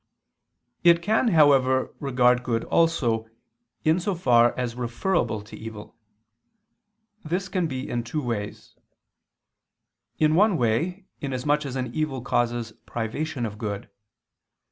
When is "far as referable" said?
4.15-5.43